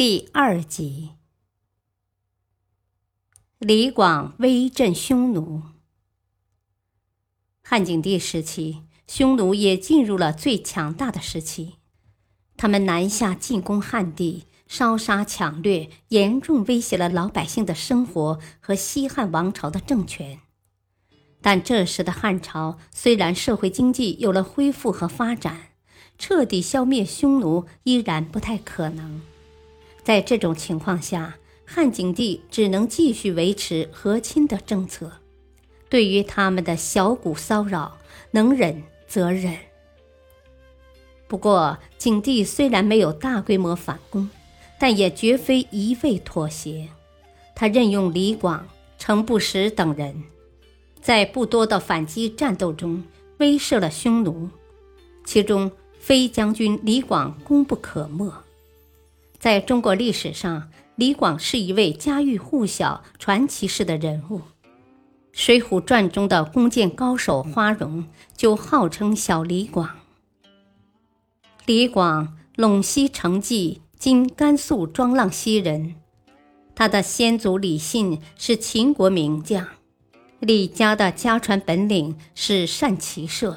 [0.00, 1.10] 第二集，
[3.58, 5.60] 李广威震匈奴。
[7.62, 11.74] 汉景帝时期，匈奴也进入了最强大的时期。
[12.56, 20.40] 他们南下进攻汉地，烧杀抢掠，严重威胁了老百姓的生活和西汉王朝的政权。
[21.42, 25.72] 但这时的汉朝虽然社会经济有了恢复和发展，
[26.16, 29.20] 彻底消灭匈奴依然不太可能。
[30.02, 35.12] 在这种情况下，汉景帝只能继续维持和亲的政策，
[35.88, 37.96] 对于他们的小股骚扰，
[38.32, 39.56] 能忍则忍。
[41.28, 44.28] 不过，景帝虽然没有大规模反攻，
[44.80, 46.88] 但也绝非一味妥协。
[47.54, 48.66] 他任用李广、
[48.98, 50.24] 程不识等人，
[51.00, 53.04] 在不多的反击战斗中
[53.38, 54.48] 威慑了匈奴，
[55.24, 58.32] 其中飞将军李广功不可没。
[59.40, 64.38] 在中国历史上，李广是一位家喻户晓、传奇式的人物。
[65.32, 68.04] 《水浒传》中的弓箭高手花荣
[68.36, 69.88] 就号称“小李广”。
[71.64, 75.94] 李广，陇西成纪（今甘肃庄浪西）人，
[76.74, 79.66] 他的先祖李信是秦国名将，
[80.40, 83.56] 李家的家传本领是善骑射。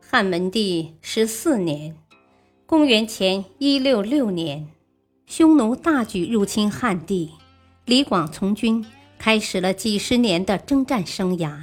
[0.00, 1.96] 汉文帝十四年。
[2.68, 4.68] 公元前一六六年，
[5.24, 7.30] 匈奴大举入侵汉地，
[7.86, 8.84] 李广从军，
[9.16, 11.58] 开始了几十年的征战生涯。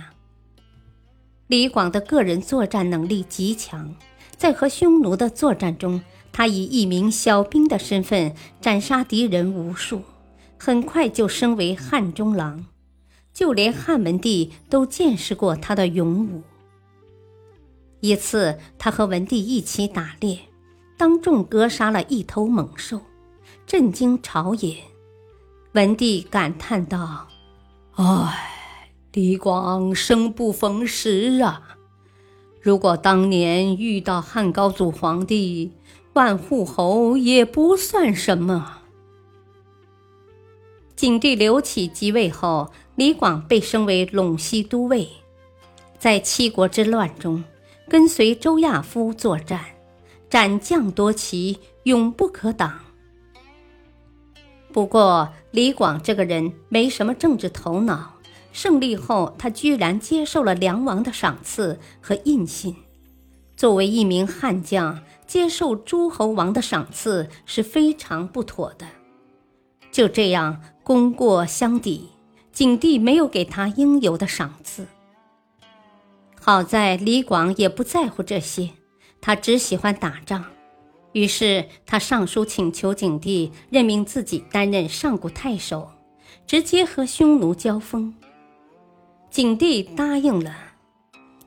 [1.46, 3.94] 李广的个人作战能力极强，
[4.36, 6.02] 在和匈奴的作战中，
[6.32, 10.02] 他以一名小兵的身份斩杀敌人无数，
[10.58, 12.66] 很快就升为汉中郎，
[13.32, 16.42] 就连汉文帝都见识过他的勇武。
[18.00, 20.40] 一次，他和文帝一起打猎。
[20.98, 23.02] 当众割杀了一头猛兽，
[23.66, 24.78] 震惊朝野。
[25.74, 27.28] 文帝感叹道
[27.96, 31.78] ：“唉，李广生不逢时啊！
[32.62, 35.74] 如果当年遇到汉高祖皇帝，
[36.14, 38.80] 万户侯也不算什么。”
[40.96, 45.10] 景帝刘启即位后，李广被升为陇西都尉，
[46.00, 47.44] 在七国之乱中，
[47.90, 49.75] 跟随周亚夫作战。
[50.30, 52.80] 斩将夺旗，永不可挡。
[54.74, 58.14] 不过，李广这个人没什么政治头脑。
[58.52, 62.76] 胜利后，他居然接受了梁王的赏赐和印信。
[63.58, 68.86] 作为一名汉将，接受诸侯王的赏赐是非常不妥的。
[69.92, 72.10] 就这样，功过相抵，
[72.52, 74.88] 景帝没有给他应有的赏赐。
[76.40, 78.70] 好在李广也不在乎这些。
[79.26, 80.46] 他只喜欢打仗，
[81.14, 85.90] 于是他上书请求景帝任命自己担任上古太守，
[86.46, 88.14] 直接和匈奴交锋。
[89.32, 90.56] 景帝答应了。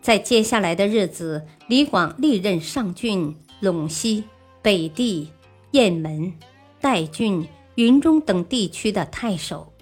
[0.03, 4.25] 在接下来的日子，李广历任上郡、陇西、
[4.61, 5.31] 北地、
[5.71, 6.33] 雁门、
[6.81, 7.47] 代郡、
[7.77, 9.73] 云中等地区的太守，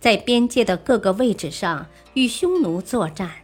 [0.00, 3.43] 在边界的各个位置上与匈奴作战。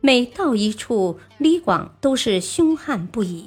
[0.00, 3.46] 每到一处，李广都是凶悍不已。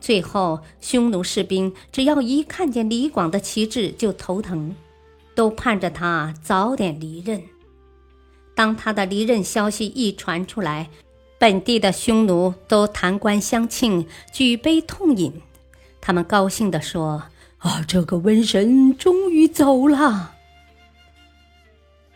[0.00, 4.74] 最后，匈奴士兵只要一看见李广的旗帜就头疼，
[5.34, 7.42] 都盼着他早点离任。
[8.54, 10.88] 当他的离任消息一传出来，
[11.38, 15.42] 本地的匈奴都弹冠相庆，举杯痛饮。
[16.00, 17.24] 他们高兴地说
[17.58, 20.35] ：“啊，这个瘟神终于走了。”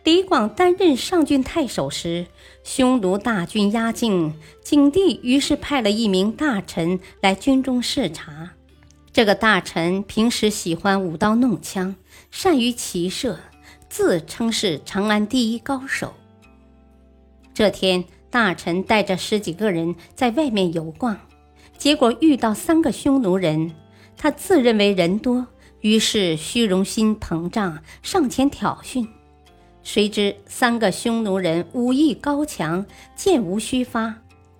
[0.03, 2.25] 李广担任上郡太守时，
[2.63, 4.33] 匈奴大军压境，
[4.63, 8.51] 景帝于是派了一名大臣来军中视察。
[9.13, 11.95] 这个大臣平时喜欢舞刀弄枪，
[12.31, 13.39] 善于骑射，
[13.89, 16.15] 自称是长安第一高手。
[17.53, 21.19] 这天，大臣带着十几个人在外面游逛，
[21.77, 23.71] 结果遇到三个匈奴人，
[24.17, 25.45] 他自认为人多，
[25.81, 29.07] 于是虚荣心膨胀，上前挑衅。
[29.83, 32.85] 谁知三个匈奴人武艺高强，
[33.15, 34.15] 箭无虚发，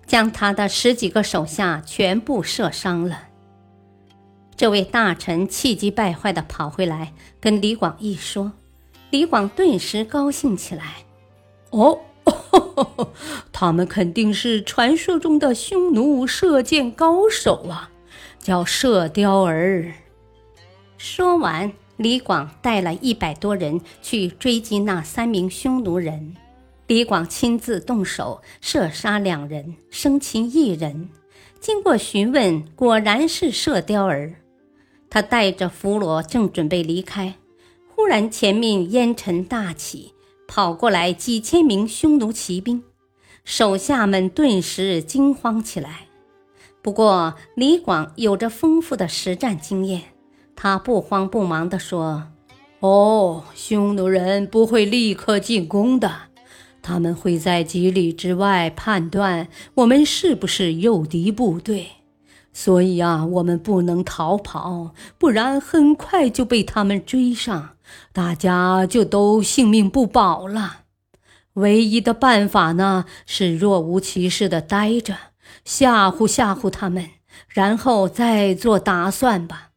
[0.06, 3.28] 将他的十几个手下全部射伤了。
[4.56, 8.52] 这位大臣气急败坏地跑回来，跟李广一说，
[9.10, 11.04] 李广顿时高兴起来。
[11.70, 12.00] 哦，
[13.52, 17.90] 他们肯定是传说中的匈奴射箭高手啊，
[18.38, 19.92] 叫射雕儿。
[20.98, 26.36] 说完，李广带了一百多人去追击那三名匈奴人。
[26.88, 31.08] 李广亲自动手射杀两人，生擒一人。
[31.60, 34.34] 经过询问，果然是射雕儿。
[35.08, 37.34] 他带着俘虏正准备离开，
[37.94, 40.12] 忽然前面烟尘大起，
[40.48, 42.82] 跑过来几千名匈奴骑兵，
[43.44, 46.08] 手下们顿时惊慌起来。
[46.82, 50.02] 不过李广有着丰富的实战经验，
[50.62, 52.28] 他不慌不忙地说
[52.78, 56.12] ：“哦，匈奴人不会立刻进攻的，
[56.80, 61.88] 他们会在几里之外判断我们是不是诱敌部队。”
[62.54, 67.70] 所以啊，我们不能逃跑，不然很快就被他们追上，
[68.12, 70.82] 大家就都性命不保了。
[71.54, 75.16] 唯一的办法呢，是若无其事的待着，
[75.64, 77.08] 吓唬吓唬他们，
[77.48, 79.70] 然后再做打算吧。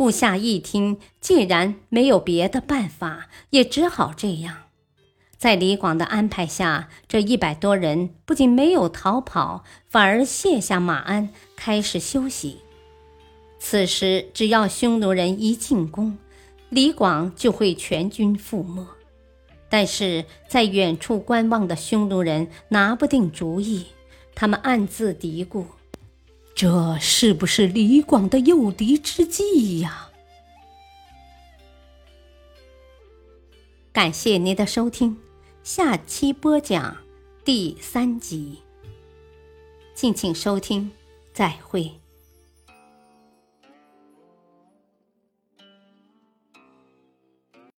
[0.00, 4.56] 部下一听，既然没有别的办法，也只好这样。
[5.36, 12.60] 在李广的安排下，这一百多人不仅没有逃跑，反而卸下马鞍，开始休息。
[13.58, 16.16] 此时，只要匈奴人一进攻，
[16.70, 18.86] 李广就会全军覆没。
[19.68, 23.84] 但是在远处观望的匈奴人拿不定主意，
[24.34, 25.66] 他们暗自嘀咕
[26.60, 30.10] ：“这是不是李广的诱敌之计呀？”
[33.90, 35.16] 感谢您的收听。
[35.62, 36.98] 下期播讲
[37.46, 38.58] 第三集，
[39.94, 40.90] 敬请收听，
[41.32, 41.90] 再会。